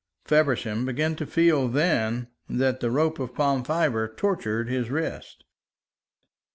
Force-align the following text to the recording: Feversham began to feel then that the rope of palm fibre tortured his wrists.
Feversham 0.25 0.83
began 0.85 1.15
to 1.17 1.27
feel 1.27 1.67
then 1.67 2.27
that 2.49 2.79
the 2.79 2.89
rope 2.89 3.19
of 3.19 3.35
palm 3.35 3.63
fibre 3.63 4.07
tortured 4.07 4.67
his 4.67 4.89
wrists. 4.89 5.43